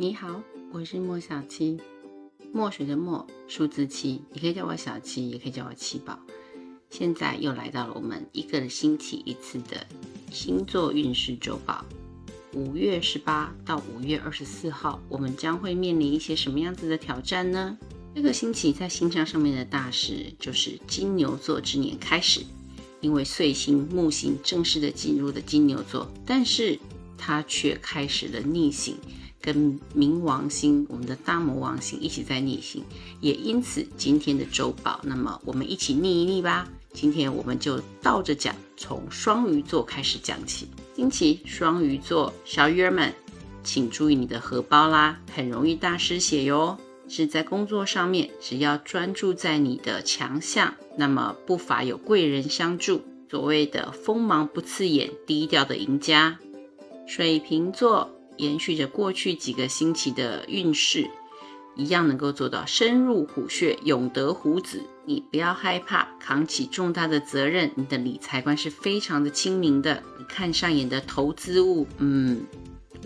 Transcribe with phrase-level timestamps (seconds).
[0.00, 0.40] 你好，
[0.70, 1.76] 我是莫小七，
[2.52, 6.16] 墨水的墨，数字七，你可以叫我小七，也可以叫我七宝。
[6.88, 9.84] 现在又来到了我们一个星期一次的
[10.30, 11.84] 星座运势周报。
[12.52, 17.76] 五月十八到五月二十四号，我们将会面临一些什么样子的挑战呢？
[18.14, 22.42] 这个星期在星象上面的大事就是金牛座之年开始，
[23.00, 26.78] 因为岁星木星正式的进入了金牛座，但是
[27.16, 28.96] 它却开始了逆行。
[29.40, 32.84] 跟冥王星，我们的大魔王星一起在逆行，
[33.20, 36.68] 也因此今天的周报，那么我们一起逆一逆吧。
[36.92, 40.68] 今天我们就倒着讲，从双鱼座开始讲起。
[40.96, 43.14] 星期双鱼座小鱼儿们，
[43.62, 46.76] 请注意你的荷包啦，很容易大失血哟。
[47.10, 53.02] 是在工作上面，只要专注在你的强项，那么不乏有贵人相助。
[53.30, 56.38] 所谓的锋芒不刺眼，低调的赢家。
[57.06, 58.10] 水瓶座。
[58.38, 61.10] 延续着过去几个星期的运势，
[61.76, 64.82] 一样能够做到深入虎穴，勇得虎子。
[65.04, 70.02] 你不要害怕扛起重大的责任，你的理财观是非常的清明的。
[70.18, 72.44] 你看上眼的投资物，嗯，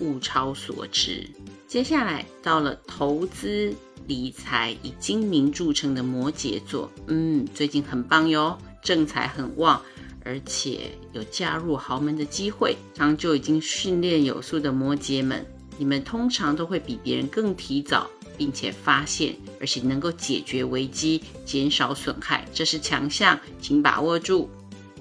[0.00, 1.28] 物超所值。
[1.68, 3.72] 接下来到了投资
[4.06, 9.80] 理财以精明著称的摩羯座，嗯，最近很棒哟，正财很旺。
[10.24, 15.44] 而且有嫁入豪门的机会，长久已经训练有素的摩羯们，
[15.78, 24.48] 你们通常都会比别人更提早，并且发现，而且能够解决危机，减少损害，这是强项，请把握住。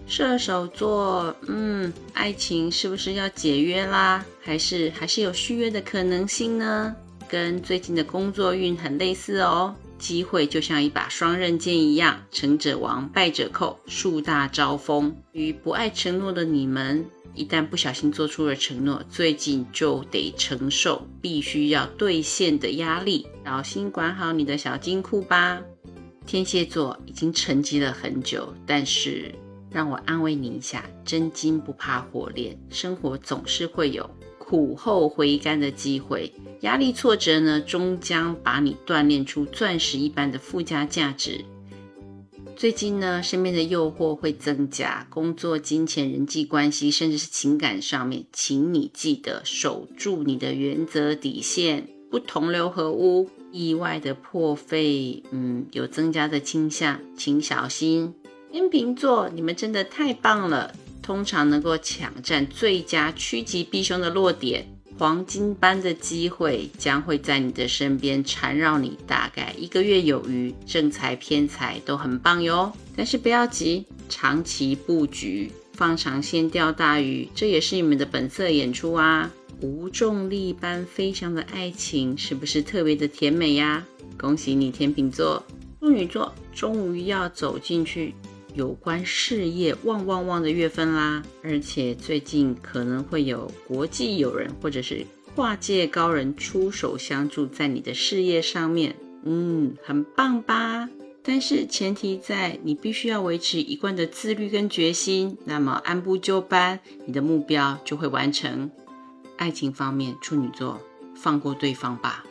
[0.07, 4.25] 射手座，嗯，爱情是不是要解约啦？
[4.41, 6.93] 还是还是有续约的可能性呢？
[7.29, 9.73] 跟最近的工作运很类似哦。
[10.01, 15.15] 机会就像一把双刃剑一样，成者王，败者寇，树大招风。
[15.31, 23.27] 与不爱承诺的你们，一旦不小心做出了承诺，最近就得承受必须要兑现的压力。
[23.45, 25.61] 小心管好你的小金库吧。
[26.25, 29.33] 天蝎座已经沉寂了很久，但是
[29.69, 34.09] 让我安慰你一下，真金不怕火炼，生活总是会有。
[34.51, 36.29] 苦后回甘的机会，
[36.59, 41.45] 压力挫折呢，终将把你锻炼出钻石一般的附加价值。
[42.57, 58.13] 最近呢，身边的诱惑会增加，工作、金钱、人际关系，甚至是情感上面，请你记得守住你的原则底线，不同流合污，意外的破费，嗯，有增加的倾向，请小心。
[58.51, 60.75] 天秤座，你们真的太棒了。
[61.01, 64.65] 通常能够抢占最佳趋吉避凶的落点，
[64.97, 72.71] 黄金般的机会将会在你的身边缠绕你，大概一个月有余，正财偏财都很棒哟。
[72.95, 79.31] 但是不要急，长期布局，放长线钓大鱼，这也是你们的本色演出啊！
[79.61, 83.85] 无重力般飞翔的爱情，是不是特别的甜美呀？
[84.17, 85.43] 恭喜你，天秤座、
[85.79, 88.13] 处女座，终于要走进去。
[88.53, 100.89] 有关事业旺旺旺的月份啦，而且最近可能会有国际友人或者是跨界高人出手相助，在你的事业上面，嗯，很棒吧？
[101.23, 108.69] 但是前提在你必须要维持一贯的自律跟决心，那么按部就班，你的目标就会完成。
[109.37, 110.81] 爱情方面，处女座
[111.15, 112.25] 放过对方吧。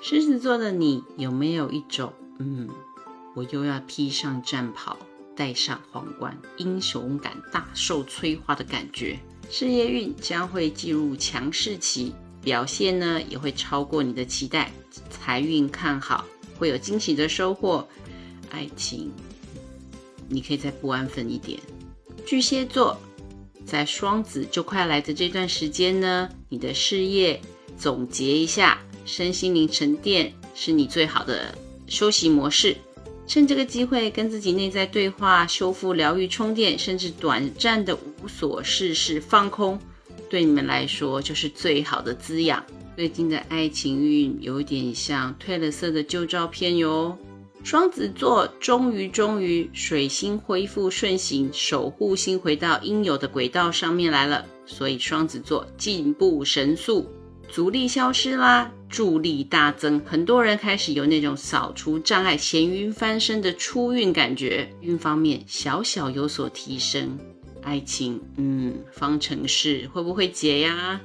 [0.00, 2.68] 狮子座的你有没有一种，嗯，
[3.34, 4.96] 我又要披上战袍？
[5.40, 9.18] 戴上皇冠，英雄感大受催化的感觉。
[9.48, 12.12] 事业运将会进入强势期，
[12.42, 14.70] 表现呢也会超过你的期待。
[15.08, 16.26] 财运看好，
[16.58, 17.88] 会有惊喜的收获。
[18.50, 19.10] 爱情，
[20.28, 21.58] 你可以再不安分一点。
[22.26, 23.00] 巨蟹座，
[23.64, 27.40] 在双子就快来的这段时间呢，你的事业
[27.78, 31.54] 总结一下，身心灵沉淀是你最好的
[31.86, 32.76] 休息模式。
[33.30, 39.78] 趁这个机会跟自己内在对话、修复、疗愈、充电，甚至短暂的无所事事、放空，
[40.28, 42.60] 对你们来说就是最好的滋养。
[42.96, 47.16] 最近的爱情运有点像褪了色的旧照片哟。
[47.62, 57.08] 双子座终于终于水星恢复顺行，守护星回到应有的轨道上面来了，所以双子座进步神速。
[57.48, 67.16] 阻力消失啦，助力大增，很多人开始有那种扫除障碍、咸鱼翻身的出运感觉，运方面小小有所提升。
[67.62, 71.00] 爱情，嗯，方程式会不会解呀？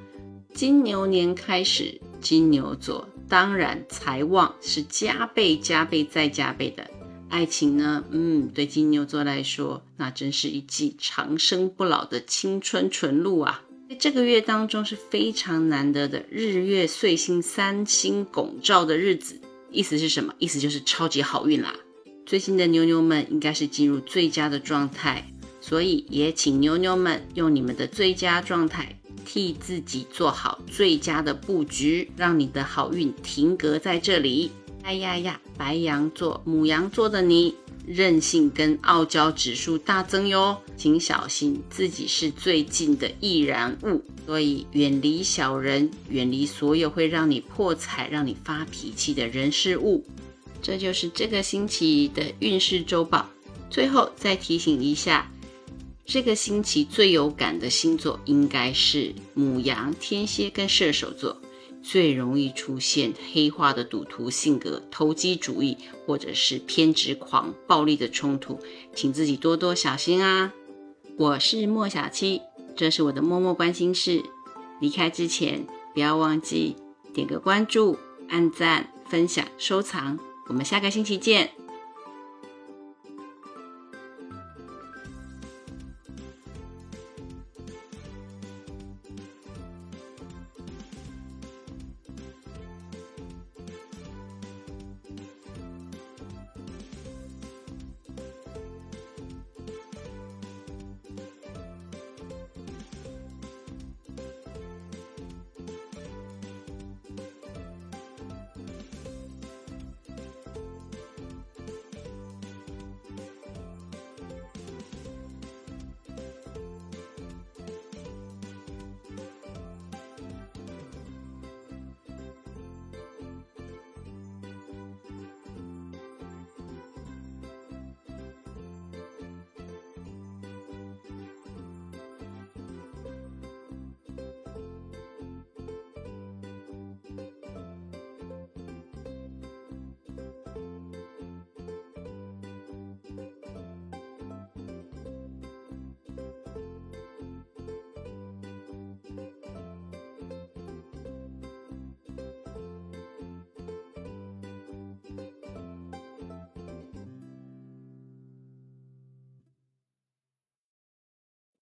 [0.53, 6.89] 金牛年开始，金牛座当然财旺是加倍、加倍再加倍的。
[7.27, 13.64] 爱情呢，嗯，对金牛座来说，那真是一剂长生不老的青春纯露啊。
[13.87, 19.39] 在这个月当中是非常难得的日月岁星三星拱照的日子，
[19.69, 20.33] 意思是什么？
[20.39, 21.75] 意思就是超级好运啦！
[22.25, 34.49] 最近的牛牛们应该是进入最佳的状态，所以也请牛牛们用你们的最佳状态，替自己做好最佳的布局，让你的好运停格在这里。
[34.85, 37.55] 哎呀呀，白羊座、母羊座的你。
[37.87, 50.03] 任性跟傲娇指数大增哟，请小心自己是最近的易燃物，所以远离小人，远离所有会让你破财、让你发脾气的人事物。
[50.63, 53.29] 这就是这个星期的运势周报。
[53.69, 55.31] 最后再提醒一下，
[56.05, 61.39] 这个星期最有感的星座应该是母羊、天蝎跟射手座。
[61.87, 68.59] 最容易出现黑化的赌徒性格、投机主义，或者是偏执狂、暴力的冲突，
[68.95, 70.51] 请自己多多小心啊！
[71.15, 72.41] 我是莫小七，
[72.75, 74.23] 这是我的默默关心事。
[74.81, 76.75] 离开之前，不要忘记
[77.13, 77.99] 点个关注、
[78.29, 80.17] 按赞、分享、收藏。
[80.47, 81.51] 我们下个星期见。